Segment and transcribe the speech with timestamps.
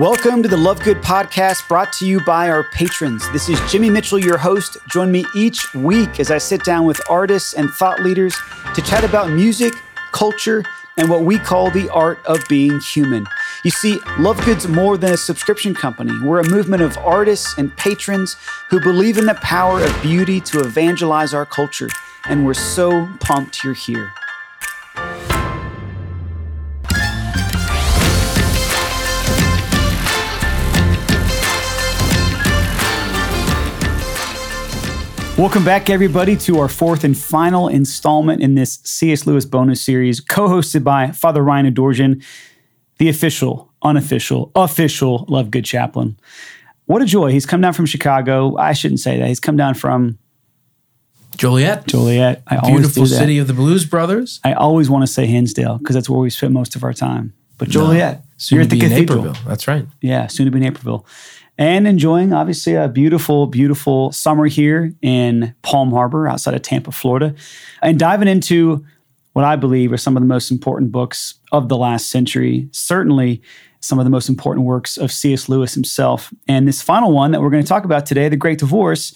[0.00, 3.30] Welcome to the Love Good podcast brought to you by our patrons.
[3.32, 4.78] This is Jimmy Mitchell, your host.
[4.88, 8.34] Join me each week as I sit down with artists and thought leaders
[8.74, 9.74] to chat about music,
[10.12, 10.64] culture,
[10.96, 13.26] and what we call the art of being human.
[13.62, 16.18] You see, Love Good's more than a subscription company.
[16.24, 18.38] We're a movement of artists and patrons
[18.70, 21.90] who believe in the power of beauty to evangelize our culture.
[22.24, 24.10] And we're so pumped you're here.
[35.40, 39.26] Welcome back, everybody, to our fourth and final installment in this C.S.
[39.26, 42.22] Lewis bonus series, co hosted by Father Ryan Adorjan,
[42.98, 46.20] the official, unofficial, official Love Good chaplain.
[46.84, 47.32] What a joy.
[47.32, 48.54] He's come down from Chicago.
[48.58, 49.28] I shouldn't say that.
[49.28, 50.18] He's come down from
[51.38, 51.86] Joliet.
[51.86, 52.42] Joliet.
[52.46, 54.40] I Beautiful city of the Blues Brothers.
[54.44, 57.32] I always want to say Hinsdale because that's where we spent most of our time.
[57.60, 58.16] But Joliet.
[58.16, 59.22] No, soon you're at the cathedral.
[59.22, 59.48] Naperville.
[59.48, 59.86] That's right.
[60.00, 61.06] Yeah, soon to be Naperville
[61.60, 67.34] and enjoying obviously a beautiful, beautiful summer here in Palm Harbor outside of Tampa, Florida,
[67.82, 68.82] and diving into
[69.34, 72.66] what I believe are some of the most important books of the last century.
[72.72, 73.42] Certainly,
[73.80, 75.50] some of the most important works of C.S.
[75.50, 76.32] Lewis himself.
[76.48, 79.14] And this final one that we're going to talk about today, The Great Divorce,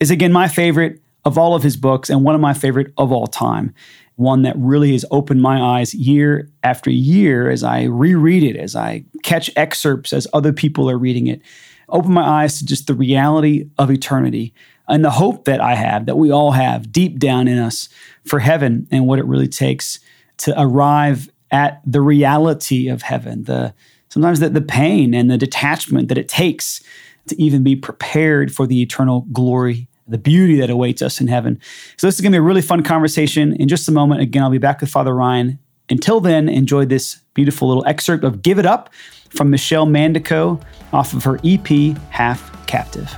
[0.00, 3.12] is again my favorite of all of his books and one of my favorite of
[3.12, 3.74] all time.
[4.16, 8.76] One that really has opened my eyes year after year as I reread it, as
[8.76, 11.42] I catch excerpts as other people are reading it
[11.88, 14.54] open my eyes to just the reality of eternity
[14.88, 17.88] and the hope that I have, that we all have deep down in us
[18.24, 20.00] for heaven and what it really takes
[20.38, 23.72] to arrive at the reality of heaven, the
[24.08, 26.82] sometimes the, the pain and the detachment that it takes
[27.28, 31.60] to even be prepared for the eternal glory, the beauty that awaits us in heaven.
[31.96, 33.54] So this is gonna be a really fun conversation.
[33.56, 35.58] In just a moment, again, I'll be back with Father Ryan.
[35.88, 38.92] Until then, enjoy this beautiful little excerpt of Give It Up
[39.30, 40.60] from Michelle Mandico
[40.92, 43.14] off of her EP, Half Captive.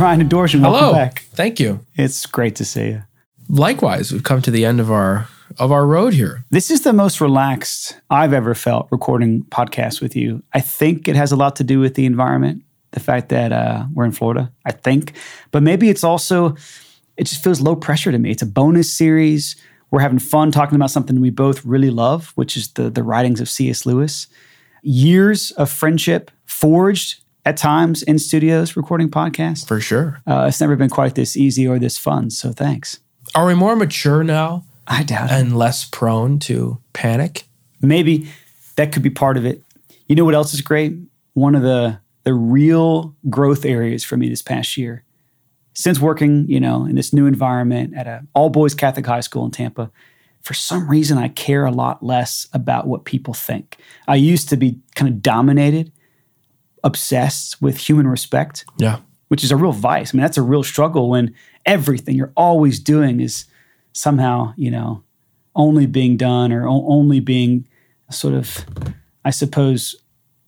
[0.00, 0.28] Ryan.
[0.30, 0.92] Welcome Hello.
[0.92, 1.20] back.
[1.34, 1.84] Thank you.
[1.94, 3.02] It's great to see you.
[3.50, 5.28] Likewise, we've come to the end of our
[5.58, 6.44] of our road here.
[6.50, 10.42] This is the most relaxed I've ever felt recording podcasts with you.
[10.54, 12.62] I think it has a lot to do with the environment,
[12.92, 14.50] the fact that uh, we're in Florida.
[14.64, 15.12] I think,
[15.50, 16.56] but maybe it's also
[17.18, 18.30] it just feels low pressure to me.
[18.30, 19.56] It's a bonus series.
[19.90, 23.40] We're having fun talking about something we both really love, which is the the writings
[23.40, 23.84] of C.S.
[23.84, 24.28] Lewis.
[24.82, 29.66] Years of friendship forged at times in studios recording podcasts.
[29.66, 30.20] For sure.
[30.26, 32.30] Uh, it's never been quite this easy or this fun.
[32.30, 33.00] So thanks.
[33.34, 34.64] Are we more mature now?
[34.86, 35.34] I doubt it.
[35.34, 35.54] and it.
[35.54, 37.44] less prone to panic?
[37.80, 38.28] Maybe
[38.76, 39.62] that could be part of it.
[40.06, 40.96] You know what else is great?
[41.34, 45.04] One of the the real growth areas for me this past year,
[45.72, 49.44] since working, you know, in this new environment at a all boys Catholic high school
[49.44, 49.90] in Tampa,
[50.42, 53.76] for some reason I care a lot less about what people think.
[54.08, 55.92] I used to be kind of dominated
[56.84, 58.64] obsessed with human respect.
[58.78, 59.00] Yeah.
[59.28, 60.12] Which is a real vice.
[60.12, 63.44] I mean, that's a real struggle when everything you're always doing is
[63.92, 65.02] somehow, you know,
[65.54, 67.66] only being done or o- only being
[68.10, 68.64] sort of,
[69.24, 69.94] I suppose,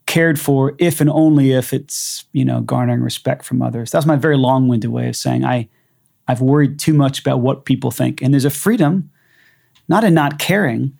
[0.06, 3.90] cared for if and only if it's, you know, garnering respect from others.
[3.90, 5.68] That's my very long winded way of saying I,
[6.26, 8.20] I've worried too much about what people think.
[8.20, 9.10] And there's a freedom,
[9.88, 10.98] not in not caring,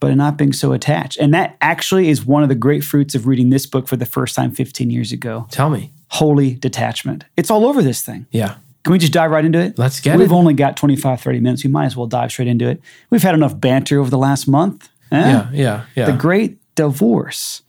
[0.00, 1.18] but not being so attached.
[1.18, 4.06] And that actually is one of the great fruits of reading this book for the
[4.06, 5.46] first time 15 years ago.
[5.50, 5.92] Tell me.
[6.08, 7.24] Holy detachment.
[7.36, 8.26] It's all over this thing.
[8.32, 8.56] Yeah.
[8.82, 9.78] Can we just dive right into it?
[9.78, 10.24] Let's get We've it.
[10.24, 11.62] We've only got 25, 30 minutes.
[11.62, 12.80] We might as well dive straight into it.
[13.10, 14.88] We've had enough banter over the last month.
[15.12, 15.16] Eh?
[15.18, 16.06] Yeah, yeah, yeah.
[16.06, 17.62] The great divorce.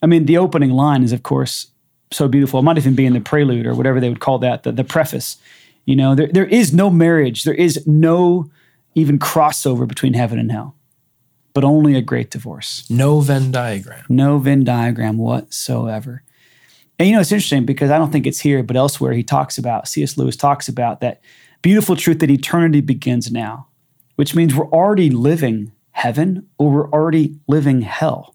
[0.00, 1.66] I mean, the opening line is, of course,
[2.12, 2.60] so beautiful.
[2.60, 4.84] It might even be in the prelude or whatever they would call that, the, the
[4.84, 5.38] preface.
[5.86, 8.48] You know, there, there is no marriage, there is no
[8.94, 10.76] even crossover between heaven and hell
[11.54, 12.84] but only a great divorce.
[12.90, 14.04] No Venn diagram.
[14.08, 16.22] No Venn diagram whatsoever.
[16.98, 19.56] And you know, it's interesting because I don't think it's here, but elsewhere he talks
[19.56, 20.16] about, C.S.
[20.18, 21.22] Lewis talks about that
[21.62, 23.68] beautiful truth that eternity begins now,
[24.16, 28.34] which means we're already living heaven or we're already living hell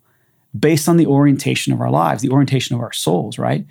[0.58, 3.66] based on the orientation of our lives, the orientation of our souls, right?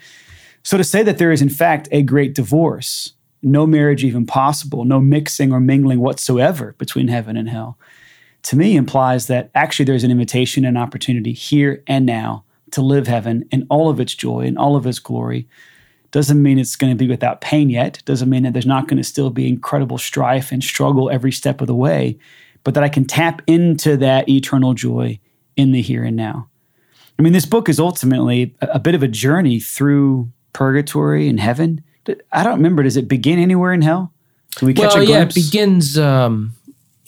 [0.64, 4.86] So to say that there is, in fact, a great divorce, no marriage even possible,
[4.86, 7.78] no mixing or mingling whatsoever between heaven and hell,
[8.44, 13.08] to me implies that actually there's an invitation and opportunity here and now to live
[13.08, 15.48] heaven in all of its joy and all of its glory.
[16.12, 18.02] Doesn't mean it's going to be without pain yet.
[18.06, 21.62] Doesn't mean that there's not going to still be incredible strife and struggle every step
[21.62, 22.18] of the way,
[22.64, 25.20] but that I can tap into that eternal joy
[25.56, 26.50] in the here and now.
[27.18, 31.84] I mean, this book is ultimately a, bit of a journey through purgatory and heaven.
[32.32, 32.82] I don't remember.
[32.82, 34.14] Does it begin anywhere in hell?
[34.56, 35.36] Do we catch well, a glimpse?
[35.36, 36.56] Yeah, it begins um,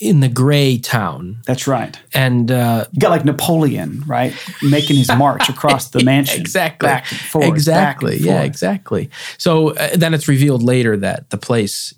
[0.01, 1.38] in the gray town.
[1.45, 1.98] That's right.
[2.12, 4.33] And uh, you got like Napoleon, right,
[4.63, 9.12] making his march across the mansion, exactly, back and forth, exactly, and yeah, exactly.
[9.38, 11.94] So uh, then it's revealed later that the place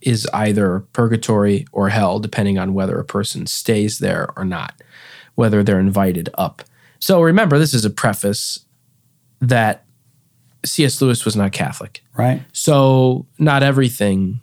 [0.00, 4.74] is either purgatory or hell, depending on whether a person stays there or not,
[5.36, 6.62] whether they're invited up.
[6.98, 8.64] So remember, this is a preface
[9.40, 9.84] that
[10.64, 11.00] C.S.
[11.00, 12.02] Lewis was not Catholic.
[12.16, 12.42] Right.
[12.52, 14.40] So not everything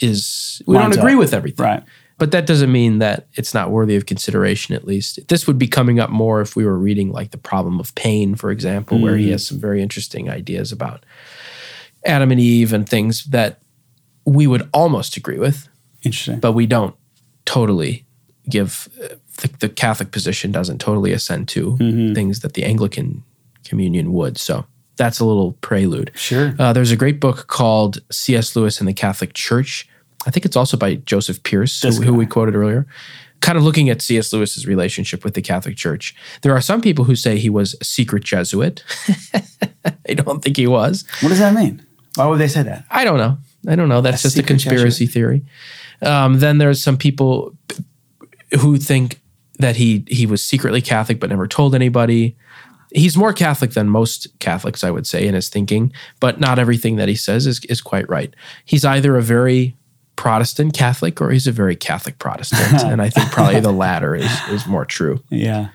[0.00, 1.20] is, we Lines don't agree up.
[1.20, 1.64] with everything.
[1.64, 1.82] Right.
[2.18, 5.28] But that doesn't mean that it's not worthy of consideration, at least.
[5.28, 8.34] This would be coming up more if we were reading like The Problem of Pain,
[8.34, 9.02] for example, mm.
[9.02, 9.32] where he mm.
[9.32, 11.06] has some very interesting ideas about
[12.04, 13.60] Adam and Eve and things that
[14.24, 15.68] we would almost agree with.
[16.02, 16.40] Interesting.
[16.40, 16.96] But we don't
[17.44, 18.04] totally
[18.48, 18.88] give
[19.40, 22.14] the, the Catholic position doesn't totally assent to mm-hmm.
[22.14, 23.22] things that the Anglican
[23.64, 24.38] communion would.
[24.38, 24.66] So
[24.98, 26.10] that's a little prelude.
[26.14, 26.54] Sure.
[26.58, 28.54] Uh, there's a great book called C.S.
[28.54, 29.88] Lewis and the Catholic Church.
[30.26, 32.86] I think it's also by Joseph Pearce, who, who, we quoted earlier.
[33.40, 34.32] Kind of looking at C.S.
[34.32, 36.14] Lewis's relationship with the Catholic Church.
[36.42, 38.82] There are some people who say he was a secret Jesuit.
[40.08, 41.04] I don't think he was.
[41.20, 41.86] What does that mean?
[42.16, 42.84] Why would they say that?
[42.90, 43.38] I don't know.
[43.68, 44.00] I don't know.
[44.00, 45.12] That's a just a conspiracy Jesuit.
[45.12, 45.44] theory.
[46.02, 47.56] Um, then there's some people
[48.60, 49.20] who think
[49.58, 52.36] that he he was secretly Catholic but never told anybody
[52.92, 56.96] he's more Catholic than most Catholics, I would say, in his thinking, but not everything
[56.96, 58.34] that he says is, is quite right.
[58.64, 59.76] He's either a very
[60.16, 62.82] Protestant Catholic or he's a very Catholic Protestant.
[62.84, 65.22] and I think probably the latter is, is more true.
[65.30, 65.68] Yeah.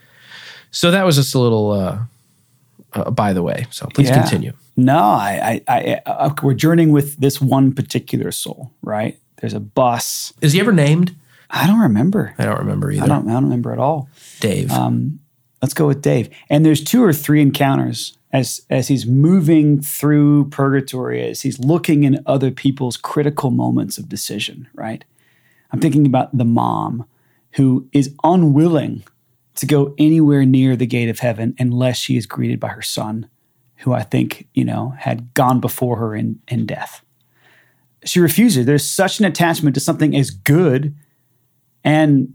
[0.71, 1.99] So that was just a little, uh,
[2.93, 3.67] uh, by the way.
[3.71, 4.21] So please yeah.
[4.21, 4.53] continue.
[4.75, 9.17] No, I, I, I, uh, we're journeying with this one particular soul, right?
[9.37, 10.33] There's a bus.
[10.41, 11.15] Is he ever named?
[11.49, 12.33] I don't remember.
[12.37, 13.03] I don't remember either.
[13.03, 14.09] I don't, I don't remember at all.
[14.39, 14.71] Dave.
[14.71, 15.19] Um,
[15.63, 16.29] Let's go with Dave.
[16.49, 22.03] And there's two or three encounters as as he's moving through purgatory, as he's looking
[22.03, 25.05] in other people's critical moments of decision, right?
[25.71, 27.05] I'm thinking about the mom
[27.53, 29.03] who is unwilling
[29.55, 33.29] to go anywhere near the gate of heaven unless she is greeted by her son,
[33.77, 37.05] who I think, you know, had gone before her in, in death.
[38.03, 38.65] She refuses.
[38.65, 40.93] There's such an attachment to something as good
[41.85, 42.33] and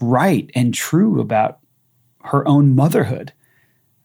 [0.00, 1.60] right and true about
[2.24, 3.32] her own motherhood,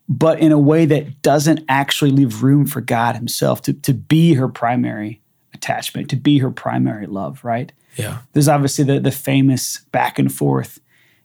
[0.08, 4.34] but in a way that doesn't actually leave room for God Himself to, to be
[4.34, 5.22] her primary
[5.54, 7.72] attachment, to be her primary love, right?
[7.96, 8.20] Yeah.
[8.34, 10.80] There's obviously the the famous back and forth,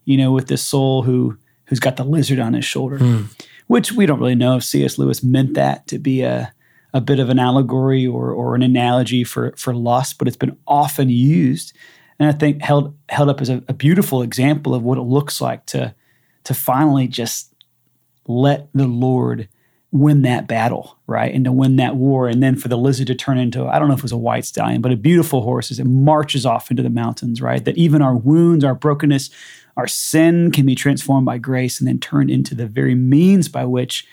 [0.05, 3.27] you know, with this soul who who's got the lizard on his shoulder, mm.
[3.67, 4.99] which we don't really know if C.S.
[4.99, 6.53] Lewis meant that to be a
[6.93, 10.57] a bit of an allegory or or an analogy for for lust, but it's been
[10.67, 11.75] often used,
[12.19, 15.41] and I think held held up as a, a beautiful example of what it looks
[15.41, 15.95] like to
[16.45, 17.55] to finally just
[18.27, 19.49] let the Lord
[19.95, 21.33] win that battle, right?
[21.33, 22.27] And to win that war.
[22.27, 24.17] And then for the lizard to turn into, I don't know if it was a
[24.17, 27.65] white stallion, but a beautiful horse as it marches off into the mountains, right?
[27.65, 29.31] That even our wounds, our brokenness,
[29.77, 33.65] our sin can be transformed by grace and then turned into the very means by
[33.65, 34.05] which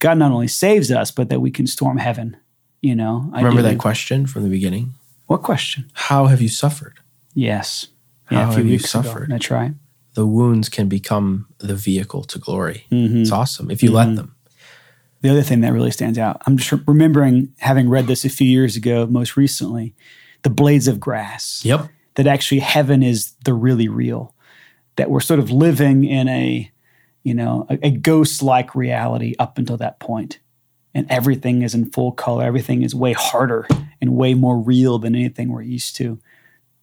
[0.00, 2.36] God not only saves us, but that we can storm heaven.
[2.82, 4.94] You know, remember that question from the beginning?
[5.26, 5.90] What question?
[5.92, 6.98] How have you suffered?
[7.32, 7.86] Yes.
[8.30, 9.24] Yeah, How have you suffered?
[9.24, 9.34] Ago.
[9.34, 9.72] That's right
[10.16, 12.86] the wounds can become the vehicle to glory.
[12.90, 13.20] Mm-hmm.
[13.20, 13.96] It's awesome if you mm-hmm.
[13.96, 14.34] let them.
[15.20, 18.48] The other thing that really stands out, I'm just remembering having read this a few
[18.48, 19.94] years ago, most recently,
[20.42, 21.62] the blades of grass.
[21.64, 21.88] Yep.
[22.14, 24.34] That actually heaven is the really real.
[24.96, 26.72] That we're sort of living in a,
[27.22, 30.38] you know, a, a ghost-like reality up until that point,
[30.94, 32.42] and everything is in full color.
[32.42, 33.68] Everything is way harder
[34.00, 36.18] and way more real than anything we're used to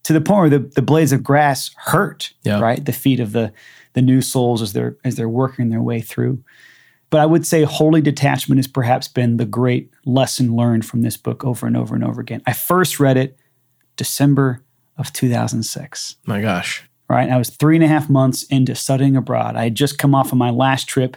[0.04, 2.60] to the point where the, the blades of grass hurt, yeah.
[2.60, 2.84] right?
[2.84, 3.54] The feet of the
[3.94, 6.44] the new souls as they're as they're working their way through.
[7.10, 11.16] But I would say holy detachment has perhaps been the great lesson learned from this
[11.16, 12.42] book over and over and over again.
[12.48, 13.38] I first read it
[13.96, 14.64] December
[14.98, 16.16] of 2006.
[16.26, 16.84] My gosh.
[17.08, 17.30] Right.
[17.30, 19.56] I was three and a half months into studying abroad.
[19.56, 21.16] I had just come off of my last trip,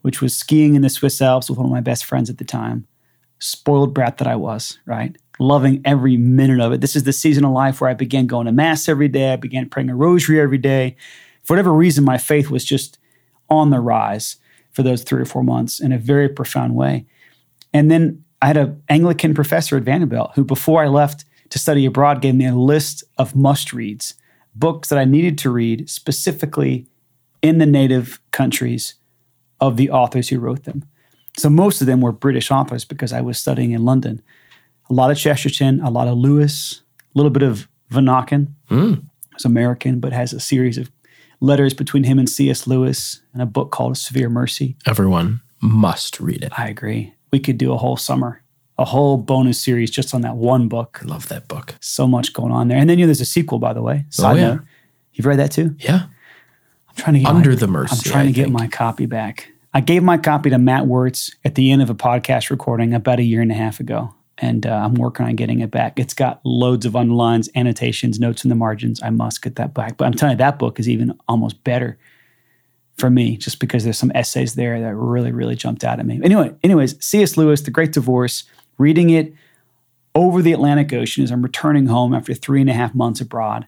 [0.00, 2.44] which was skiing in the Swiss Alps with one of my best friends at the
[2.44, 2.86] time.
[3.38, 5.14] Spoiled brat that I was, right?
[5.38, 6.80] Loving every minute of it.
[6.80, 9.32] This is the season of life where I began going to mass every day.
[9.32, 10.96] I began praying a rosary every day.
[11.42, 12.98] For whatever reason, my faith was just
[13.50, 14.36] on the rise
[14.70, 17.06] for those three or four months in a very profound way.
[17.72, 21.86] And then I had an Anglican professor at Vanderbilt who, before I left to study
[21.86, 24.14] abroad, gave me a list of must reads,
[24.54, 26.86] books that I needed to read specifically
[27.42, 28.94] in the native countries
[29.60, 30.84] of the authors who wrote them.
[31.36, 34.22] So most of them were British authors because I was studying in London.
[34.90, 36.82] A lot of Chesterton, a lot of Lewis,
[37.14, 38.48] a little bit of Vanauken.
[38.70, 39.04] Mm.
[39.32, 40.90] It's American, but has a series of
[41.40, 42.66] letters between him and C.S.
[42.66, 44.76] Lewis and a book called Severe Mercy.
[44.86, 46.58] Everyone must read it.
[46.58, 47.14] I agree.
[47.32, 48.42] We could do a whole summer,
[48.78, 51.00] a whole bonus series just on that one book.
[51.02, 51.74] I love that book.
[51.80, 52.78] So much going on there.
[52.78, 54.04] And then you know there's a sequel, by the way.
[54.10, 54.54] Side oh, yeah.
[54.54, 54.60] Note.
[55.14, 55.74] You've read that too?
[55.78, 56.06] Yeah.
[56.88, 57.92] I'm trying to get Under my, the Mercy.
[57.92, 59.48] I'm trying I to get my copy back.
[59.72, 63.18] I gave my copy to Matt Wirtz at the end of a podcast recording about
[63.18, 65.98] a year and a half ago and uh, I'm working on getting it back.
[65.98, 69.02] It's got loads of underlines, annotations, notes in the margins.
[69.02, 69.96] I must get that back.
[69.96, 71.98] But I'm telling you, that book is even almost better
[72.98, 76.20] for me, just because there's some essays there that really, really jumped out at me.
[76.22, 77.36] Anyway, anyways, C.S.
[77.36, 78.44] Lewis, The Great Divorce,
[78.78, 79.32] reading it
[80.14, 83.66] over the Atlantic Ocean as I'm returning home after three and a half months abroad.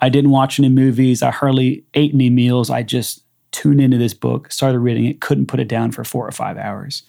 [0.00, 1.22] I didn't watch any movies.
[1.22, 2.70] I hardly ate any meals.
[2.70, 6.28] I just tuned into this book, started reading it, couldn't put it down for four
[6.28, 7.02] or five hours.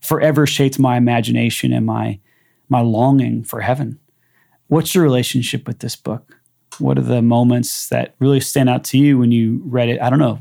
[0.00, 2.18] Forever shaped my imagination and my
[2.72, 4.00] my longing for heaven.
[4.66, 6.38] What's your relationship with this book?
[6.78, 10.00] What are the moments that really stand out to you when you read it?
[10.00, 10.40] I don't know,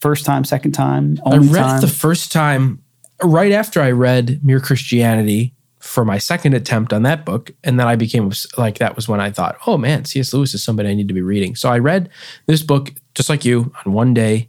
[0.00, 1.78] first time, second time, I read time?
[1.78, 2.82] it the first time
[3.22, 7.50] right after I read Mere Christianity for my second attempt on that book.
[7.64, 10.32] And then I became like, that was when I thought, oh man, C.S.
[10.32, 11.56] Lewis is somebody I need to be reading.
[11.56, 12.08] So I read
[12.46, 14.48] this book just like you on one day.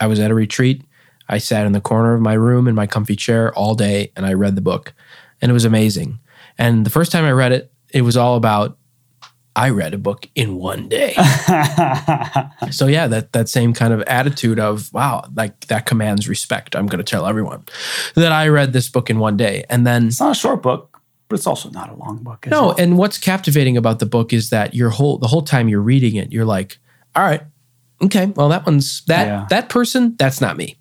[0.00, 0.82] I was at a retreat.
[1.28, 4.26] I sat in the corner of my room in my comfy chair all day and
[4.26, 4.92] I read the book.
[5.40, 6.18] And it was amazing.
[6.58, 8.78] And the first time I read it, it was all about
[9.54, 11.12] I read a book in one day.
[12.70, 16.74] so yeah, that that same kind of attitude of wow, like that commands respect.
[16.74, 17.64] I'm going to tell everyone
[18.14, 21.00] that I read this book in one day, and then it's not a short book,
[21.28, 22.46] but it's also not a long book.
[22.46, 22.80] no, it?
[22.80, 26.16] and what's captivating about the book is that your whole the whole time you're reading
[26.16, 26.78] it, you're like,
[27.14, 27.42] all right,
[28.02, 29.46] okay, well that one's that yeah.
[29.50, 30.78] that person, that's not me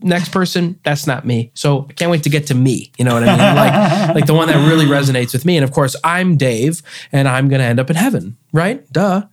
[0.00, 1.50] next person, that's not me.
[1.54, 2.92] So I can't wait to get to me.
[2.98, 3.56] You know what I mean?
[3.56, 5.56] Like, like the one that really resonates with me.
[5.56, 6.82] And of course, I'm Dave,
[7.12, 8.90] and I'm going to end up in heaven, right?
[8.92, 9.26] Duh.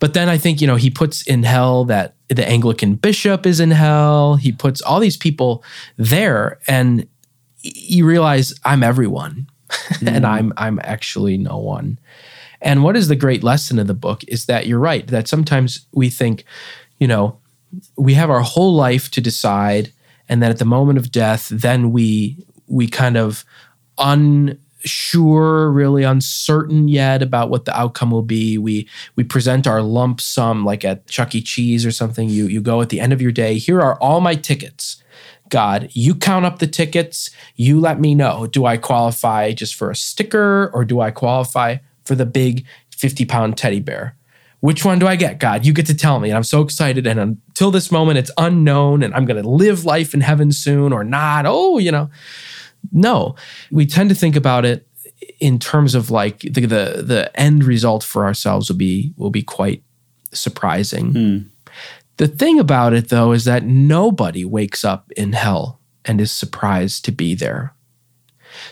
[0.00, 3.60] But then I think you know he puts in hell that the Anglican bishop is
[3.60, 4.36] in hell.
[4.36, 5.64] He puts all these people
[5.96, 7.06] there, and
[7.62, 10.08] you realize I'm everyone, mm.
[10.08, 11.98] and I'm I'm actually no one.
[12.60, 15.86] And what is the great lesson of the book is that you're right that sometimes
[15.92, 16.44] we think,
[16.98, 17.38] you know,
[17.96, 19.92] we have our whole life to decide
[20.28, 23.44] and then at the moment of death then we we kind of
[23.98, 28.58] unsure really uncertain yet about what the outcome will be.
[28.58, 31.42] We we present our lump sum like at chuck e.
[31.42, 32.28] Cheese or something.
[32.28, 35.02] You you go at the end of your day here are all my tickets.
[35.50, 37.30] God you count up the tickets.
[37.56, 38.46] You let me know.
[38.46, 43.24] Do i qualify just for a sticker or do i qualify for the big 50
[43.24, 44.16] pound teddy bear
[44.64, 45.66] which one do I get, God?
[45.66, 46.30] You get to tell me.
[46.30, 47.06] And I'm so excited.
[47.06, 49.02] And until this moment, it's unknown.
[49.02, 51.44] And I'm going to live life in heaven soon or not.
[51.46, 52.08] Oh, you know.
[52.90, 53.34] No,
[53.70, 54.88] we tend to think about it
[55.38, 59.42] in terms of like the the, the end result for ourselves will be will be
[59.42, 59.82] quite
[60.32, 61.12] surprising.
[61.12, 61.38] Hmm.
[62.16, 67.04] The thing about it though is that nobody wakes up in hell and is surprised
[67.04, 67.74] to be there.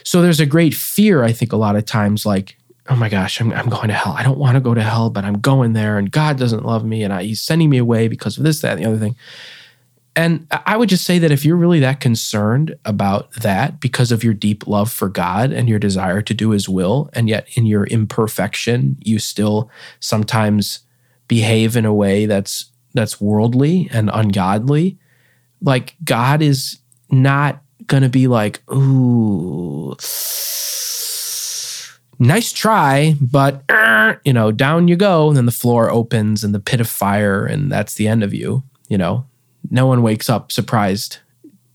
[0.03, 2.57] So there's a great fear, I think, a lot of times, like,
[2.89, 4.13] oh my gosh, I'm, I'm going to hell.
[4.17, 6.83] I don't want to go to hell, but I'm going there and God doesn't love
[6.83, 9.15] me and I, he's sending me away because of this, that, and the other thing.
[10.15, 14.23] And I would just say that if you're really that concerned about that because of
[14.23, 17.65] your deep love for God and your desire to do his will, and yet in
[17.65, 20.81] your imperfection, you still sometimes
[21.27, 24.99] behave in a way that's that's worldly and ungodly,
[25.61, 26.77] like God is
[27.09, 29.95] not gonna be like, ooh
[32.19, 33.63] nice try, but
[34.25, 35.29] you know, down you go.
[35.29, 38.33] And then the floor opens and the pit of fire, and that's the end of
[38.33, 38.63] you.
[38.87, 39.25] You know,
[39.69, 41.17] no one wakes up surprised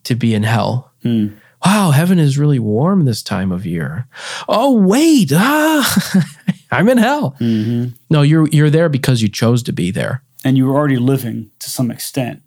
[0.04, 0.92] to be in hell.
[1.02, 1.28] Hmm.
[1.64, 4.06] Wow, heaven is really warm this time of year.
[4.48, 6.26] Oh wait, ah,
[6.70, 7.36] I'm in hell.
[7.40, 7.96] Mm-hmm.
[8.10, 11.50] No, you're you're there because you chose to be there, and you were already living
[11.58, 12.42] to some extent.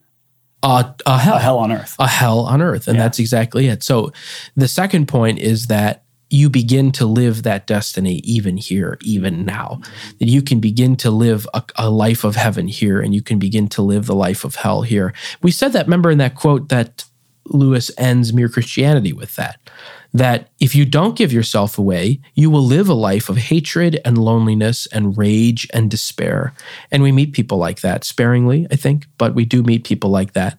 [0.64, 3.04] Uh, a hell, a hell on earth, a hell on earth, and yeah.
[3.04, 3.84] that's exactly it.
[3.84, 4.12] So,
[4.56, 9.82] the second point is that you begin to live that destiny even here, even now.
[10.20, 13.38] That you can begin to live a, a, life of heaven here and you can
[13.38, 15.14] begin to live the life of hell here.
[15.42, 17.04] We said that, remember in that quote, that
[17.46, 19.60] Lewis ends Mere Christianity with that.
[20.14, 24.18] That if you don't give yourself away, you will live a life of hatred and
[24.18, 26.54] loneliness and rage and despair.
[26.92, 30.34] And we meet people like that sparingly, I think, but we do meet people like
[30.34, 30.58] that.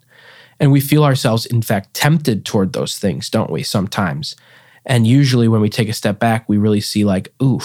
[0.61, 4.37] And we feel ourselves, in fact, tempted toward those things, don't we, sometimes?
[4.85, 7.61] And usually when we take a step back, we really see, like, ooh,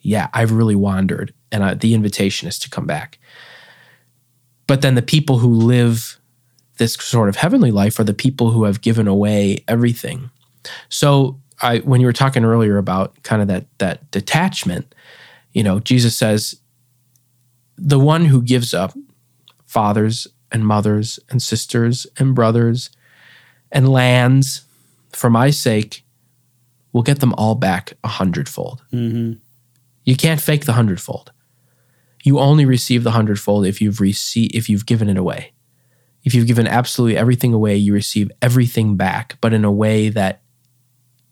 [0.00, 1.34] yeah, I've really wandered.
[1.50, 3.18] And I, the invitation is to come back.
[4.66, 6.20] But then the people who live
[6.78, 10.30] this sort of heavenly life are the people who have given away everything.
[10.88, 14.94] So I when you were talking earlier about kind of that that detachment,
[15.52, 16.60] you know, Jesus says
[17.76, 18.96] the one who gives up
[19.66, 22.90] fathers and mothers and sisters and brothers
[23.70, 24.62] and lands
[25.12, 26.04] for my sake
[26.92, 28.82] will get them all back a hundredfold.
[28.92, 29.34] Mm-hmm.
[30.04, 31.32] You can't fake the hundredfold.
[32.22, 35.52] You only receive the hundredfold if you've received if you've given it away.
[36.22, 40.42] If you've given absolutely everything away, you receive everything back, but in a way that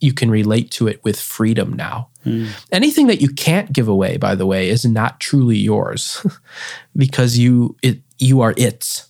[0.01, 2.09] you can relate to it with freedom now.
[2.25, 2.49] Mm.
[2.73, 6.25] Anything that you can't give away, by the way, is not truly yours
[6.97, 9.07] because you it you are its.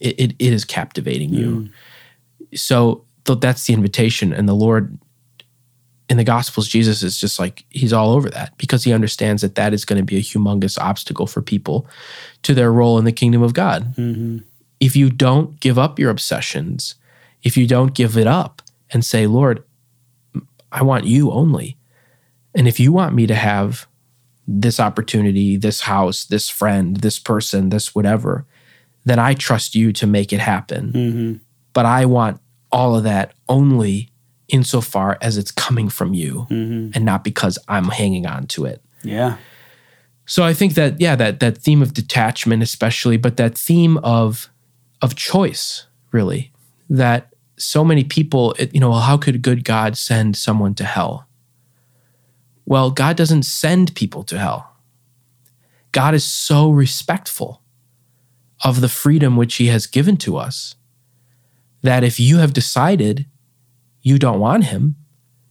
[0.00, 1.38] It, it, it is captivating mm.
[1.38, 1.70] you.
[2.58, 4.32] So th- that's the invitation.
[4.32, 4.98] And the Lord
[6.08, 9.56] in the Gospels, Jesus is just like, he's all over that because he understands that
[9.56, 11.86] that is going to be a humongous obstacle for people
[12.42, 13.94] to their role in the kingdom of God.
[13.96, 14.38] Mm-hmm
[14.80, 16.96] if you don't give up your obsessions,
[17.42, 19.62] if you don't give it up and say, Lord,
[20.70, 21.76] I want you only.
[22.54, 23.86] And if you want me to have
[24.46, 28.46] this opportunity, this house, this friend, this person, this whatever,
[29.04, 30.92] then I trust you to make it happen.
[30.92, 31.34] Mm-hmm.
[31.72, 32.40] But I want
[32.72, 34.10] all of that only
[34.48, 36.90] insofar as it's coming from you mm-hmm.
[36.94, 38.82] and not because I'm hanging on to it.
[39.02, 39.36] Yeah.
[40.24, 44.50] So I think that yeah that that theme of detachment especially but that theme of
[45.02, 46.52] of choice, really,
[46.88, 50.84] that so many people, you know, well, how could a good God send someone to
[50.84, 51.26] hell?
[52.64, 54.76] Well, God doesn't send people to hell.
[55.92, 57.62] God is so respectful
[58.64, 60.74] of the freedom which He has given to us
[61.82, 63.26] that if you have decided
[64.06, 64.96] you don't want Him,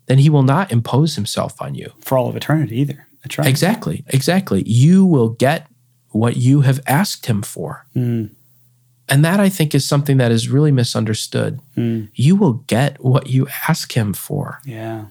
[0.05, 1.91] then He will not impose Himself on you.
[1.99, 3.07] For all of eternity, either.
[3.23, 3.47] That's right.
[3.47, 4.03] Exactly.
[4.07, 4.63] Exactly.
[4.65, 5.67] You will get
[6.09, 7.85] what you have asked Him for.
[7.95, 8.29] Mm.
[9.07, 11.59] And that I think is something that is really misunderstood.
[11.77, 12.09] Mm.
[12.15, 14.61] You will get what you ask him for.
[14.65, 15.05] Yeah.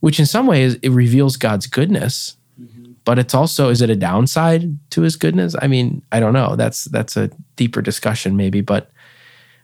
[0.00, 2.36] Which in some ways it reveals God's goodness.
[2.60, 2.92] Mm-hmm.
[3.04, 5.56] But it's also is it a downside to his goodness?
[5.62, 6.54] I mean, I don't know.
[6.54, 8.90] That's that's a deeper discussion maybe, but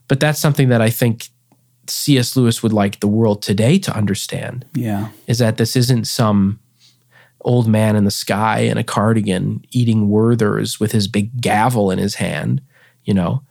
[0.09, 1.29] but that's something that I think
[1.87, 2.37] C.S.
[2.37, 4.65] Lewis would like the world today to understand.
[4.75, 5.09] Yeah.
[5.27, 6.61] Is that this isn't some
[7.43, 11.99] old man in the sky in a cardigan eating Werthers with his big gavel in
[11.99, 12.61] his hand
[13.05, 13.43] you know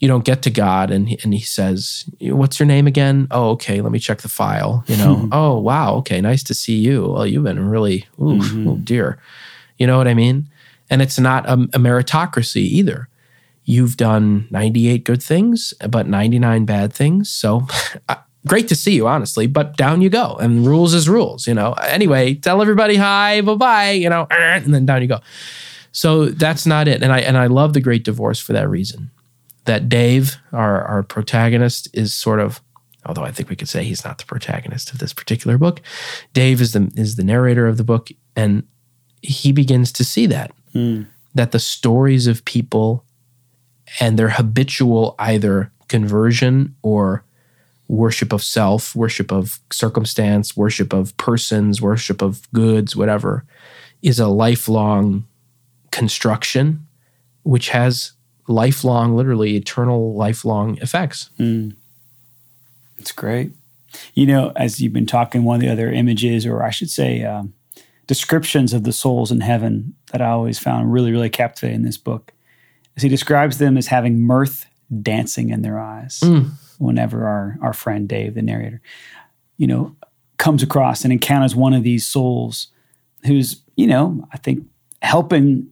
[0.00, 3.50] you don't get to God and he, and he says, "What's your name again?" Oh,
[3.50, 4.84] okay, let me check the file.
[4.86, 5.28] You know, mm-hmm.
[5.32, 7.08] oh wow, okay, nice to see you.
[7.08, 8.68] Well, you've been really, ooh, mm-hmm.
[8.68, 9.18] oh dear,
[9.76, 10.48] you know what I mean?
[10.88, 13.08] And it's not a, a meritocracy either.
[13.68, 17.30] You've done ninety eight good things, but ninety nine bad things.
[17.30, 17.66] So.
[18.46, 20.36] great to see you, honestly, but down you go.
[20.36, 21.74] And rules is rules, you know.
[21.74, 25.20] Anyway, tell everybody hi, bye bye, you know, and then down you go.
[25.92, 27.02] So that's not it.
[27.02, 29.10] And I and I love the great divorce for that reason.
[29.66, 32.62] That Dave, our our protagonist, is sort of
[33.04, 35.82] although I think we could say he's not the protagonist of this particular book.
[36.32, 38.62] Dave is the is the narrator of the book, and
[39.20, 40.52] he begins to see that.
[40.74, 41.06] Mm.
[41.34, 43.04] That the stories of people
[44.00, 47.24] and their habitual either conversion or
[47.88, 53.44] worship of self, worship of circumstance, worship of persons, worship of goods, whatever,
[54.02, 55.26] is a lifelong
[55.90, 56.86] construction,
[57.42, 58.12] which has
[58.46, 61.30] lifelong, literally eternal, lifelong effects.
[61.38, 61.74] Mm.
[62.98, 63.52] It's great.
[64.14, 67.24] You know, as you've been talking, one of the other images, or I should say,
[67.24, 67.54] um,
[68.06, 71.96] descriptions of the souls in heaven that I always found really, really captivating in this
[71.96, 72.32] book
[73.02, 74.66] he describes them as having mirth
[75.02, 76.20] dancing in their eyes.
[76.20, 76.50] Mm.
[76.78, 78.80] Whenever our, our friend Dave, the narrator,
[79.56, 79.96] you know,
[80.36, 82.68] comes across and encounters one of these souls
[83.24, 84.64] who's, you know, I think
[85.02, 85.68] helping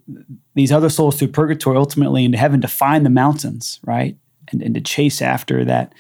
[0.55, 4.17] these other souls through purgatory ultimately into heaven to find the mountains, right?
[4.51, 5.93] And, and to chase after that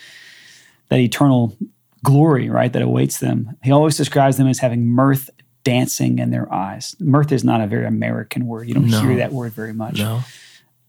[0.89, 1.57] that eternal
[2.05, 3.57] glory, right, that awaits them.
[3.63, 5.31] He always describes them as having mirth
[5.65, 6.95] dancing in their eyes.
[7.01, 8.69] Mirth is not a very American word.
[8.69, 9.01] You don't no.
[9.01, 9.99] hear that word very much.
[9.99, 10.21] No.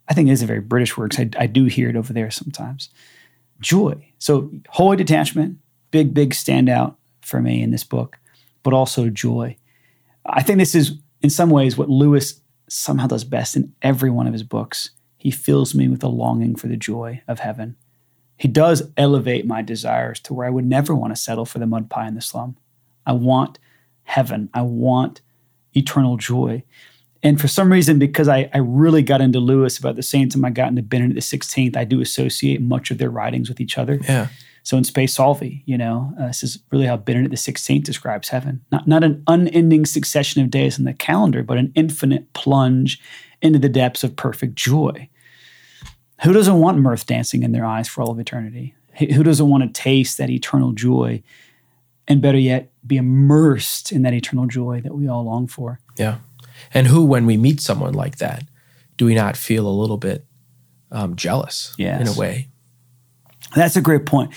[0.08, 2.14] I think it is a very British word because I, I do hear it over
[2.14, 2.90] there sometimes.
[3.60, 4.12] Joy.
[4.20, 5.58] So holy detachment,
[5.92, 8.18] big, big standout for me in this book,
[8.64, 9.58] but also joy.
[10.26, 14.28] I think this is in some ways, what Lewis somehow does best in every one
[14.28, 17.76] of his books, he fills me with a longing for the joy of heaven.
[18.38, 21.66] He does elevate my desires to where I would never want to settle for the
[21.66, 22.56] mud pie in the slum.
[23.06, 23.58] I want
[24.04, 24.50] heaven.
[24.54, 25.22] I want
[25.74, 26.64] eternal joy.
[27.24, 30.46] And for some reason, because I, I really got into Lewis about the same time
[30.46, 33.78] I got into Benedict the Sixteenth, I do associate much of their writings with each
[33.78, 34.00] other.
[34.08, 34.28] Yeah.
[34.64, 38.30] So in Spe Salvi, you know, uh, this is really how Benedict the Sixteenth describes
[38.30, 38.62] heaven.
[38.72, 43.00] Not not an unending succession of days in the calendar, but an infinite plunge
[43.42, 45.10] into the depths of perfect joy.
[46.24, 48.76] Who doesn't want mirth dancing in their eyes for all of eternity?
[48.98, 51.22] Who doesn't want to taste that eternal joy?
[52.08, 55.80] And better yet, be immersed in that eternal joy that we all long for.
[55.98, 56.18] Yeah.
[56.74, 58.44] And who, when we meet someone like that,
[58.98, 60.26] do we not feel a little bit
[60.92, 62.02] um, jealous yes.
[62.02, 62.48] in a way?
[63.56, 64.34] That's a great point.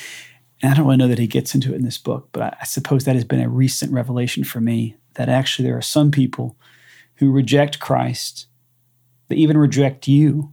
[0.63, 2.57] And I don't really know that he gets into it in this book, but I,
[2.61, 6.11] I suppose that has been a recent revelation for me that actually there are some
[6.11, 6.57] people
[7.17, 8.47] who reject Christ,
[9.29, 10.53] they even reject you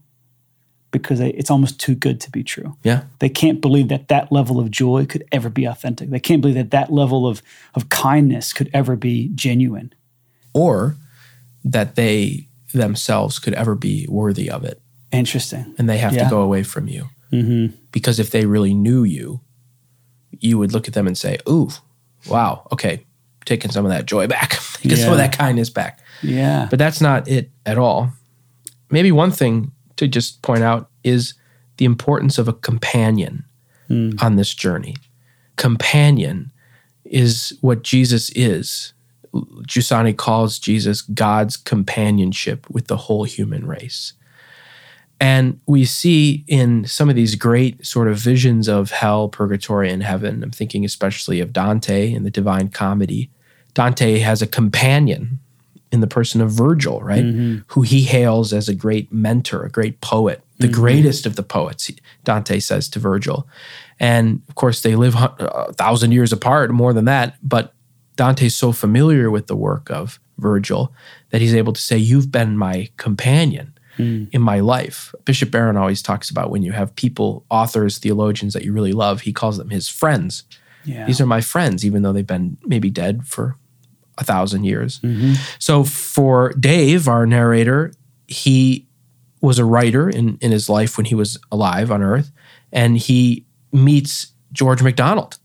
[0.92, 2.78] because they, it's almost too good to be true.
[2.84, 3.04] Yeah.
[3.20, 6.10] They can't believe that that level of joy could ever be authentic.
[6.10, 7.42] They can't believe that that level of,
[7.76, 9.94] of kindness could ever be genuine.
[10.54, 10.96] Or
[11.72, 14.82] that they themselves could ever be worthy of it.
[15.12, 15.74] Interesting.
[15.78, 16.24] And they have yeah.
[16.26, 17.10] to go away from you.
[17.32, 17.76] Mm-hmm.
[17.92, 19.42] Because if they really knew you,
[20.32, 21.70] you would look at them and say, Ooh,
[22.28, 23.06] wow, okay,
[23.46, 25.04] taking some of that joy back, taking yeah.
[25.04, 26.00] some of that kindness back.
[26.22, 26.68] Yeah.
[26.70, 28.12] But that's not it at all.
[28.90, 31.34] Maybe one thing to just point out is
[31.78, 33.46] the importance of a companion
[33.90, 34.22] mm.
[34.22, 34.96] on this journey.
[35.56, 36.52] Companion
[37.04, 38.94] is what Jesus is.
[39.34, 44.14] Giussani calls Jesus God's companionship with the whole human race.
[45.20, 50.04] And we see in some of these great sort of visions of hell, purgatory, and
[50.04, 53.32] heaven, I'm thinking especially of Dante in the Divine Comedy.
[53.74, 55.40] Dante has a companion
[55.92, 57.24] in the person of Virgil, right?
[57.24, 57.60] Mm-hmm.
[57.68, 60.82] Who he hails as a great mentor, a great poet, the mm-hmm.
[60.82, 61.90] greatest of the poets,
[62.24, 63.48] Dante says to Virgil.
[64.00, 67.36] And of course, they live a thousand years apart, more than that.
[67.42, 67.74] But
[68.18, 70.94] Dante's so familiar with the work of Virgil
[71.30, 74.28] that he's able to say, You've been my companion mm.
[74.32, 75.14] in my life.
[75.26, 79.22] Bishop Barron always talks about when you have people, authors, theologians that you really love,
[79.22, 80.44] he calls them his friends.
[80.84, 81.06] Yeah.
[81.06, 83.56] These are my friends, even though they've been maybe dead for
[84.18, 85.00] a thousand years.
[85.00, 85.34] Mm-hmm.
[85.60, 87.94] So for Dave, our narrator,
[88.28, 88.88] he
[89.42, 92.32] was a writer in, in his life when he was alive on Earth,
[92.72, 95.38] and he meets George MacDonald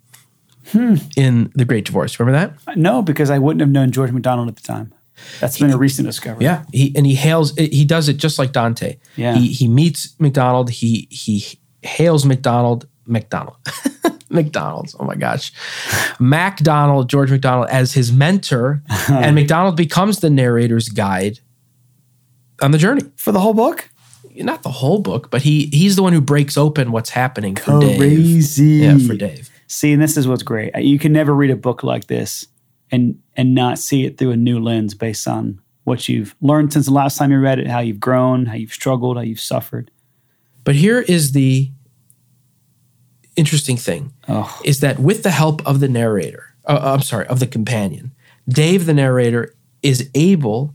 [0.67, 0.95] hmm.
[1.17, 2.19] in The Great Divorce.
[2.19, 2.77] Remember that?
[2.77, 4.93] No, because I wouldn't have known George MacDonald at the time.
[5.41, 6.45] That's been he, a recent discovery.
[6.45, 7.57] Yeah, he and he hails.
[7.57, 8.97] He does it just like Dante.
[9.17, 10.71] Yeah, he he meets MacDonald.
[10.71, 11.45] He he
[11.83, 12.89] hails MacDonald.
[13.07, 13.57] McDonald.
[14.31, 14.97] McDonald's.
[14.99, 15.53] Oh my gosh.
[16.19, 21.41] MacDonald, George MacDonald, as his mentor, and MacDonald becomes the narrator's guide
[22.61, 23.03] on the journey.
[23.17, 23.91] For the whole book?
[24.35, 27.81] Not the whole book, but he he's the one who breaks open what's happening for
[27.81, 28.81] Crazy.
[28.81, 29.01] Dave.
[29.01, 29.51] Yeah, for Dave.
[29.73, 30.77] See, and this is what's great.
[30.77, 32.47] You can never read a book like this
[32.91, 36.85] and and not see it through a new lens based on what you've learned since
[36.85, 39.91] the last time you read it, how you've grown, how you've struggled, how you've suffered.
[40.65, 41.71] But here is the
[43.35, 44.61] interesting thing oh.
[44.63, 48.13] is that with the help of the narrator, uh, I'm sorry, of the companion,
[48.47, 50.75] Dave, the narrator, is able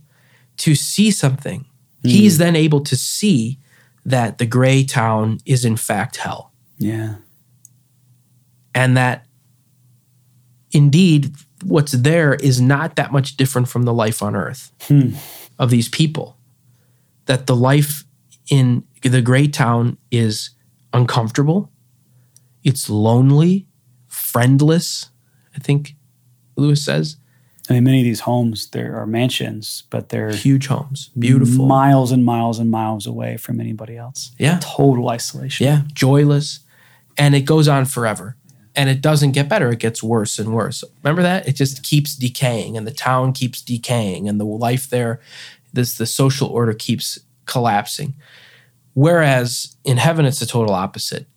[0.58, 1.68] to see something.
[2.04, 2.10] Mm.
[2.10, 3.60] He's then able to see
[4.06, 6.52] that the gray town is in fact hell.
[6.80, 7.18] Yeah.
[8.78, 9.26] And that
[10.70, 11.32] indeed
[11.64, 15.14] what's there is not that much different from the life on earth hmm.
[15.58, 16.38] of these people.
[17.26, 18.04] That the life
[18.52, 20.52] in the gray town is
[20.94, 21.72] uncomfortable,
[22.64, 23.68] it's lonely,
[24.06, 25.10] friendless,
[25.56, 25.96] I think
[26.56, 27.18] Lewis says.
[27.70, 32.12] I mean, many of these homes, there are mansions, but they're huge homes, beautiful, miles
[32.12, 34.36] and miles and miles away from anybody else.
[34.38, 35.66] Yeah, total isolation.
[35.66, 36.60] Yeah, joyless,
[37.18, 38.37] and it goes on forever,
[38.78, 40.84] and it doesn't get better; it gets worse and worse.
[41.04, 41.48] Remember that?
[41.48, 45.20] It just keeps decaying, and the town keeps decaying, and the life there,
[45.74, 48.14] this the social order keeps collapsing.
[48.94, 51.28] Whereas in heaven, it's the total opposite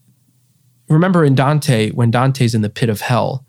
[0.91, 3.47] remember in Dante, when Dante's in the pit of hell,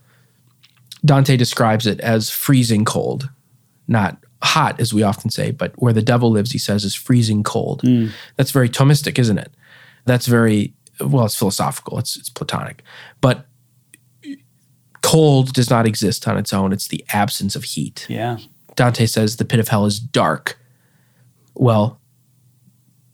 [1.04, 3.30] Dante describes it as freezing cold,
[3.88, 7.44] not hot, as we often say, but where the devil lives, he says, is freezing
[7.44, 7.82] cold.
[7.82, 8.12] Mm.
[8.38, 9.52] That's very Thomistic, isn't it?
[10.06, 12.84] That's very, well, it's philosophical, it's, it's Platonic.
[13.20, 13.46] But
[15.02, 18.06] cold does not exist on its own, it's the absence of heat.
[18.10, 18.38] Yeah.
[18.76, 20.58] Dante says the pit of hell is dark.
[21.56, 22.00] Well,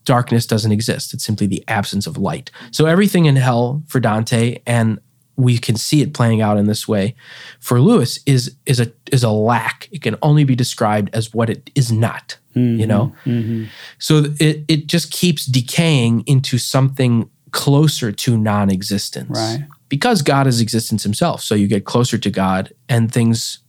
[0.05, 1.13] darkness doesn't exist.
[1.13, 2.51] It's simply the absence of light.
[2.71, 4.99] So everything in hell for Dante, and
[5.35, 7.15] we can see it playing out in this way
[7.59, 9.89] for Lewis, is is a is a lack.
[9.91, 12.37] It can only be described as what it is not.
[12.55, 13.65] Mm-hmm, you know, mm-hmm.
[13.99, 19.37] so it it just keeps decaying into something closer to non existence.
[19.37, 19.67] Right.
[19.89, 21.41] Because God is existence himself.
[21.41, 23.59] So you get closer to God and things,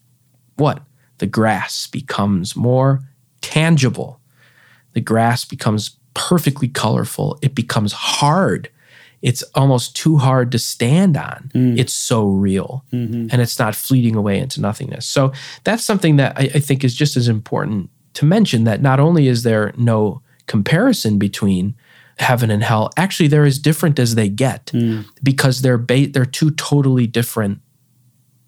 [0.56, 0.82] what?
[1.18, 3.00] The grass becomes more
[3.40, 4.20] tangible.
[4.94, 7.38] The grass becomes perfectly colorful.
[7.42, 8.68] It becomes hard.
[9.22, 11.50] It's almost too hard to stand on.
[11.54, 11.78] Mm.
[11.78, 13.28] It's so real Mm-hmm.
[13.30, 15.06] and it's not fleeting away into nothingness.
[15.06, 15.32] So
[15.64, 19.28] that's something that I, I think is just as important to mention that not only
[19.28, 21.74] is there no comparison between
[22.18, 25.04] heaven and hell, actually they're as different as they get Mm.
[25.22, 27.60] because they're ba- they're two totally different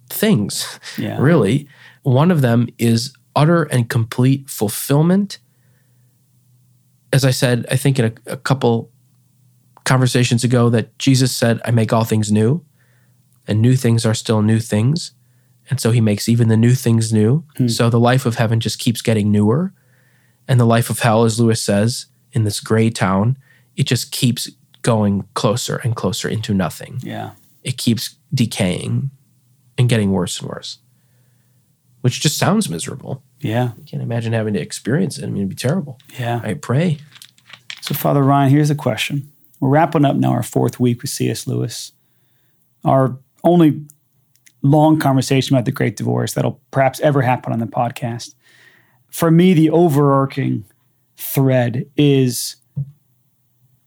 [0.09, 0.79] things.
[0.99, 1.19] Yeah.
[1.21, 1.69] Really,
[2.03, 5.39] one of them is utter and complete fulfillment.
[7.13, 8.91] As I said, I think in a, a couple
[9.85, 12.65] conversations ago that Jesus said, "I make all things new."
[13.49, 15.13] and new things are still new things.
[15.71, 17.43] And so he makes even the new things new.
[17.67, 19.73] So the life of heaven just keeps getting newer.
[20.47, 23.37] And the life of hell, as Lewis says, in this gray town,
[23.77, 24.51] it just keeps
[24.83, 27.01] going closer and closer into nothing.
[27.03, 27.33] Yeah.
[27.63, 29.11] It keeps decaying
[29.77, 30.79] and getting worse and worse,
[32.01, 33.23] which just sounds miserable.
[33.41, 33.73] Yeah.
[33.79, 35.25] I can't imagine having to experience it.
[35.25, 35.99] I mean, it'd be terrible.
[36.19, 36.41] Yeah.
[36.43, 36.99] I pray.
[37.81, 39.31] So, Father Ryan, here's a question.
[39.59, 41.47] We're wrapping up now our fourth week with C.S.
[41.47, 41.93] Lewis.
[42.85, 43.83] Our only
[44.63, 48.35] long conversation about the Great Divorce that'll perhaps ever happen on the podcast.
[49.11, 50.65] For me, the overarching
[51.17, 52.57] thread is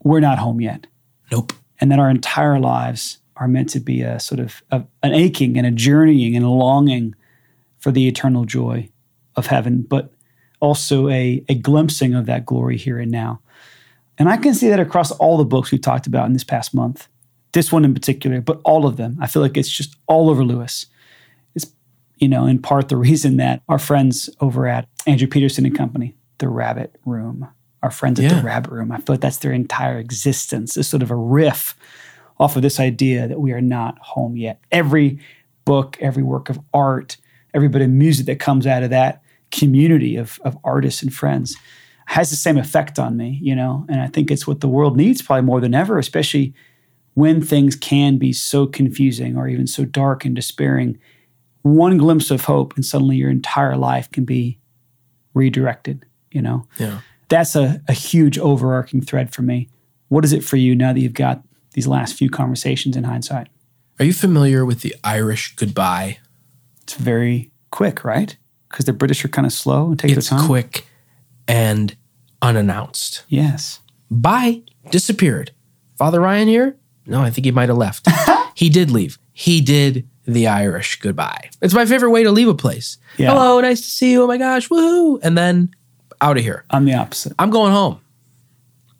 [0.03, 0.87] we're not home yet,
[1.31, 1.53] Nope.
[1.81, 5.57] and that our entire lives are meant to be a sort of a, an aching
[5.57, 7.15] and a journeying and a longing
[7.79, 8.89] for the eternal joy
[9.35, 10.13] of heaven, but
[10.59, 13.41] also a, a glimpsing of that glory here and now.
[14.17, 16.73] And I can see that across all the books we've talked about in this past
[16.73, 17.07] month.
[17.51, 19.17] This one in particular, but all of them.
[19.19, 20.85] I feel like it's just all over Lewis.
[21.55, 21.65] It's,
[22.17, 26.15] you know, in part the reason that our friends over at Andrew Peterson and Company,
[26.37, 27.47] the Rabbit Room,
[27.83, 28.39] our friends at Yeah.
[28.39, 31.75] the Rabbit Room, I feel like that's their entire existence, is sort of a riff
[32.39, 34.59] off of this idea that we are not home yet.
[34.71, 35.19] Every
[35.65, 37.17] book, every work of art,
[37.53, 41.55] every bit of music that comes out of that community of, of artists and friends
[42.07, 43.85] has the same effect on me, you know?
[43.87, 46.53] And I think it's what the world needs probably more than ever, especially
[47.13, 50.97] when things can be so confusing or even so dark and despairing.
[51.61, 54.57] One glimpse of hope, and suddenly your entire life can be
[55.33, 56.65] redirected, you know?
[56.79, 56.99] Yeah.
[57.33, 59.67] That's a, a huge overarching thread for me.
[60.09, 61.41] What is it for you now that you've got
[61.71, 63.47] these last few conversations in hindsight?
[63.97, 66.19] Are you familiar with the Irish goodbye?
[66.83, 68.37] It's very quick, right?
[68.69, 70.45] Because the British are kind of slow and take It's their time.
[70.45, 70.85] It's quick
[71.47, 71.97] and
[72.43, 73.23] unannounced.
[73.29, 73.79] Yes.
[74.11, 74.61] Bye.
[74.91, 75.53] Disappeared.
[75.97, 76.77] Father Ryan here?
[77.07, 78.07] No, I think he might have left.
[78.53, 79.17] he did leave.
[79.31, 81.49] He did the Irish goodbye.
[81.63, 82.99] It's my favorite way to leave a place.
[83.17, 83.31] Yeah.
[83.31, 84.21] Hello, nice to see you.
[84.21, 85.19] Oh my gosh, woohoo.
[85.23, 85.73] And then
[86.23, 86.63] out of here.
[86.69, 87.33] I'm the opposite.
[87.37, 87.99] I'm going home.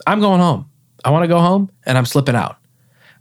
[0.05, 0.69] I'm going home.
[1.05, 2.57] I want to go home and I'm slipping out.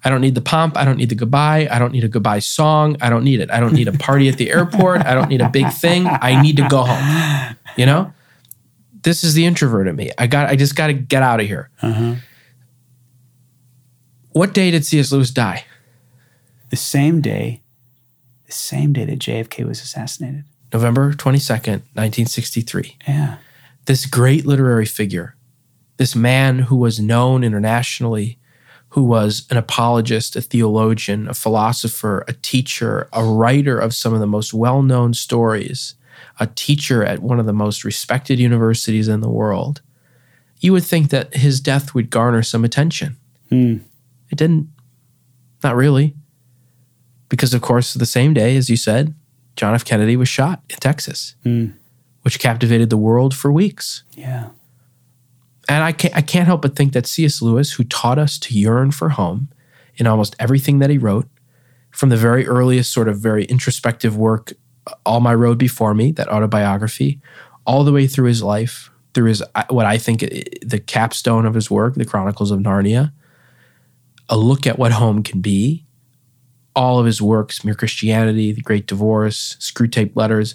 [0.04, 0.76] I don't need the pomp.
[0.76, 1.68] I don't need the goodbye.
[1.70, 2.96] I don't need a goodbye song.
[3.00, 3.50] I don't need it.
[3.52, 5.06] I don't need a party at the airport.
[5.06, 6.06] I don't need a big thing.
[6.06, 7.56] I need to go home.
[7.76, 8.12] You know?
[9.02, 10.10] This is the introvert in me.
[10.18, 11.70] I got I just got to get out of here.
[11.80, 12.16] Uh-huh.
[14.30, 15.12] What day did C.S.
[15.12, 15.64] Lewis die?
[16.70, 17.62] The same day,
[18.46, 20.44] the same day that JFK was assassinated.
[20.72, 22.96] November 22nd, 1963.
[23.06, 23.36] Yeah.
[23.86, 25.36] This great literary figure,
[25.96, 28.38] this man who was known internationally,
[28.90, 34.20] who was an apologist, a theologian, a philosopher, a teacher, a writer of some of
[34.20, 35.94] the most well known stories,
[36.38, 39.80] a teacher at one of the most respected universities in the world.
[40.60, 43.16] You would think that his death would garner some attention.
[43.48, 43.78] Hmm.
[44.30, 44.68] It didn't.
[45.64, 46.14] Not really.
[47.28, 49.14] Because, of course, the same day, as you said,
[49.56, 49.84] John F.
[49.84, 51.68] Kennedy was shot in Texas, Hmm.
[52.22, 54.04] Which captivated the world for weeks.
[54.12, 54.50] Yeah.
[55.68, 57.42] And I can't, I can't help but think that C.S.
[57.42, 59.48] Lewis, who taught us to yearn for home
[59.96, 61.28] in almost everything that he wrote,
[61.90, 64.52] from the very earliest sort of very introspective work,
[64.86, 67.20] uh, All My Road Before Me, that autobiography,
[67.66, 70.28] all the way through his life, through his uh, what I think uh,
[70.62, 73.12] the capstone of his work, The Chronicles of Narnia,
[74.28, 75.84] a look at what home can be,
[76.74, 80.54] all of his works, Mere Christianity, The Great Divorce, Screwtape Letters,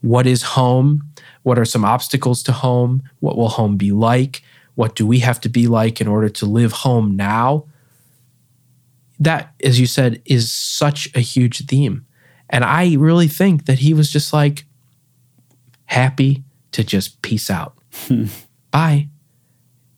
[0.00, 1.02] what is home?
[1.42, 3.02] What are some obstacles to home?
[3.20, 4.42] What will home be like?
[4.74, 7.66] What do we have to be like in order to live home now?
[9.18, 12.06] That, as you said, is such a huge theme.
[12.50, 14.64] And I really think that he was just like
[15.86, 17.76] happy to just peace out.
[18.70, 19.08] Bye.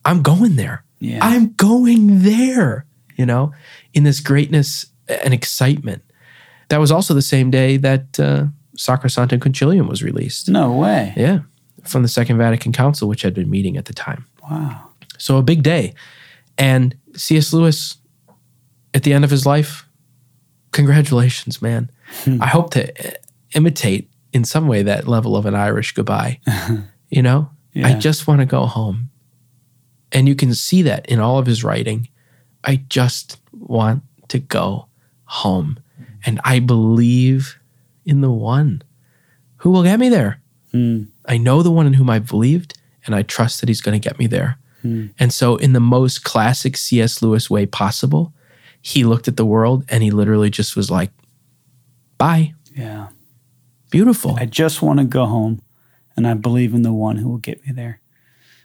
[0.03, 0.83] I'm going there.
[0.99, 1.19] Yeah.
[1.21, 2.85] I'm going there,
[3.17, 3.53] you know,
[3.93, 6.03] in this greatness and excitement.
[6.69, 8.45] That was also the same day that uh,
[8.77, 10.49] Sacrosanctum Concilium was released.
[10.49, 11.13] no way.
[11.15, 11.39] Yeah,
[11.83, 14.25] from the Second Vatican Council, which had been meeting at the time.
[14.49, 14.89] Wow.
[15.17, 15.93] So a big day.
[16.57, 17.53] And C.S.
[17.53, 17.97] Lewis
[18.93, 19.87] at the end of his life,
[20.71, 21.89] congratulations, man.
[22.23, 22.41] Hmm.
[22.41, 23.11] I hope to uh,
[23.55, 26.39] imitate in some way that level of an Irish goodbye.
[27.09, 27.87] you know, yeah.
[27.87, 29.09] I just want to go home.
[30.11, 32.09] And you can see that in all of his writing.
[32.63, 34.87] I just want to go
[35.25, 35.79] home.
[36.25, 37.57] And I believe
[38.11, 38.83] in the one
[39.57, 40.41] who will get me there.
[40.73, 41.07] Mm.
[41.25, 44.09] I know the one in whom I've believed, and I trust that he's going to
[44.09, 44.59] get me there.
[44.83, 45.13] Mm.
[45.17, 47.21] And so, in the most classic C.S.
[47.21, 48.33] Lewis way possible,
[48.81, 51.11] he looked at the world and he literally just was like,
[52.17, 52.53] bye.
[52.75, 53.07] Yeah.
[53.89, 54.35] Beautiful.
[54.37, 55.61] I just want to go home,
[56.15, 58.01] and I believe in the one who will get me there.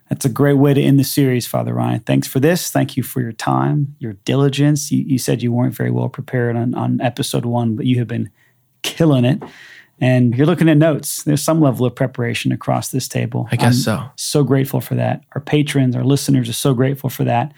[0.09, 2.00] That's a great way to end the series, Father Ryan.
[2.00, 2.70] Thanks for this.
[2.70, 4.92] Thank you for your time, your diligence.
[4.92, 8.09] You, you said you weren't very well prepared on, on episode one, but you have
[8.09, 8.30] been
[8.87, 9.42] killing it.
[10.01, 11.22] And you're looking at notes.
[11.22, 13.49] There's some level of preparation across this table.
[13.51, 14.11] I guess I'm so.
[14.16, 15.25] So grateful for that.
[15.35, 17.53] Our patrons, our listeners are so grateful for that.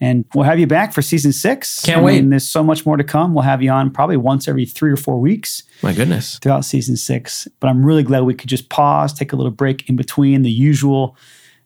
[0.00, 1.82] And we'll have you back for season six.
[1.82, 2.20] Can't I wait.
[2.20, 3.32] Mean, there's so much more to come.
[3.34, 5.62] We'll have you on probably once every three or four weeks.
[5.82, 6.38] My goodness.
[6.40, 7.46] Throughout season six.
[7.60, 10.50] But I'm really glad we could just pause, take a little break in between the
[10.50, 11.16] usual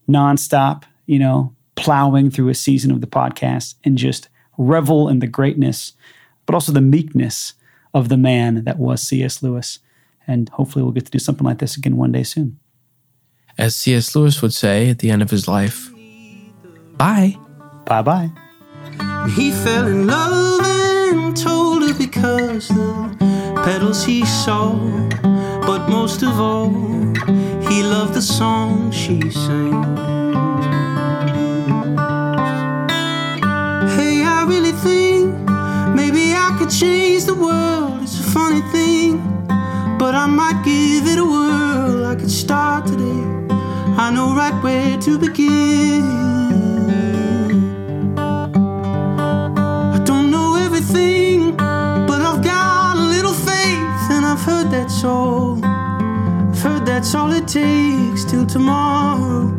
[0.08, 5.26] nonstop, you know, plowing through a season of the podcast and just revel in the
[5.26, 5.92] greatness,
[6.44, 7.54] but also the meekness
[7.98, 9.42] of the man that was C.S.
[9.42, 9.80] Lewis.
[10.26, 12.58] And hopefully we'll get to do something like this again one day soon.
[13.56, 14.14] As C.S.
[14.14, 15.90] Lewis would say at the end of his life,
[16.96, 17.36] bye.
[17.86, 18.30] Bye bye.
[19.34, 24.74] He fell in love and told her because the petals he saw.
[25.66, 26.70] But most of all,
[27.68, 30.27] he loved the song she sang.
[36.68, 38.02] Change the world.
[38.02, 39.18] It's a funny thing,
[39.98, 42.04] but I might give it a whirl.
[42.06, 43.24] I could start today.
[43.96, 46.04] I know right where to begin.
[48.18, 55.64] I don't know everything, but I've got a little faith, and I've heard that's all.
[55.64, 59.54] I've heard that's all it takes till tomorrow.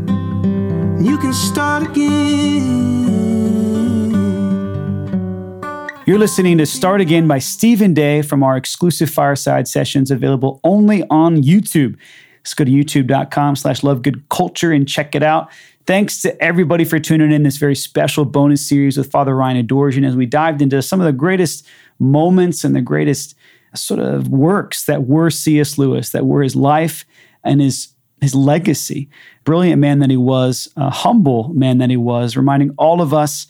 [0.99, 3.18] You can start again.
[6.09, 11.03] You're listening to Start Again by Stephen Day from our exclusive fireside sessions available only
[11.11, 11.97] on YouTube.
[12.39, 15.51] Let's go to youtube.com slash lovegoodculture and check it out.
[15.85, 20.03] Thanks to everybody for tuning in this very special bonus series with Father Ryan Adorjan
[20.03, 21.67] as we dived into some of the greatest
[21.99, 23.35] moments and the greatest
[23.75, 25.77] sort of works that were C.S.
[25.77, 27.05] Lewis, that were his life
[27.43, 29.11] and his his legacy.
[29.43, 33.45] Brilliant man that he was, a humble man that he was, reminding all of us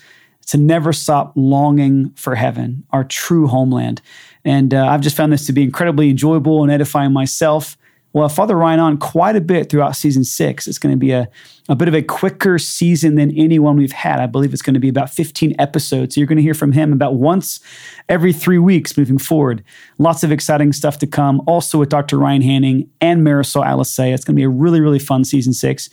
[0.50, 4.02] to never stop longing for heaven, our true homeland.
[4.44, 7.78] And uh, I've just found this to be incredibly enjoyable and edifying myself.
[8.14, 10.68] Well, Father Ryan on quite a bit throughout season six.
[10.68, 11.30] It's going to be a,
[11.68, 14.20] a bit of a quicker season than anyone we've had.
[14.20, 16.16] I believe it's going to be about 15 episodes.
[16.16, 17.60] So you're going to hear from him about once
[18.08, 19.64] every three weeks moving forward.
[20.00, 21.44] Lots of exciting stuff to come.
[21.46, 22.18] Also with Dr.
[22.18, 24.16] Ryan Hanning and Marisol Alicea.
[24.16, 25.92] It's going to be a really, really fun season six.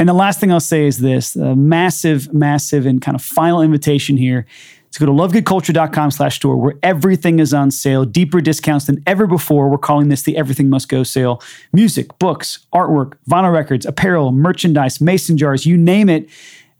[0.00, 3.60] And the last thing I'll say is this a massive, massive, and kind of final
[3.60, 4.46] invitation here
[4.92, 9.26] to go to lovegoodculture.com slash store where everything is on sale, deeper discounts than ever
[9.26, 9.68] before.
[9.68, 11.42] We're calling this the Everything Must Go sale.
[11.74, 16.30] Music, books, artwork, vinyl records, apparel, merchandise, mason jars, you name it,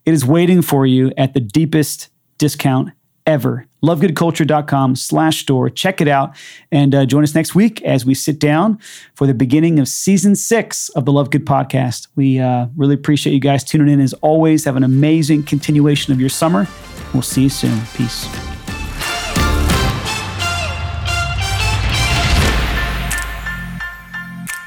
[0.06, 2.88] it is waiting for you at the deepest discount
[3.30, 3.66] ever.
[3.82, 5.70] Lovegoodculture.com slash store.
[5.70, 6.36] Check it out
[6.70, 8.78] and uh, join us next week as we sit down
[9.14, 12.08] for the beginning of season six of the Love Good podcast.
[12.16, 14.64] We uh, really appreciate you guys tuning in as always.
[14.64, 16.66] Have an amazing continuation of your summer.
[17.14, 17.80] We'll see you soon.
[17.94, 18.49] Peace.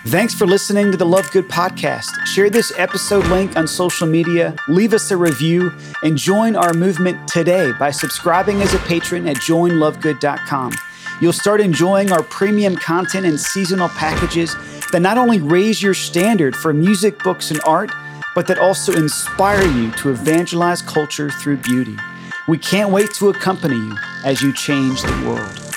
[0.08, 2.26] Thanks for listening to the Love Good podcast.
[2.26, 5.72] Share this episode link on social media, leave us a review,
[6.04, 10.74] and join our movement today by subscribing as a patron at joinlovegood.com.
[11.22, 14.54] You'll start enjoying our premium content and seasonal packages
[14.92, 17.90] that not only raise your standard for music, books, and art,
[18.36, 21.96] but that also inspire you to evangelize culture through beauty.
[22.50, 25.73] We can't wait to accompany you as you change the world.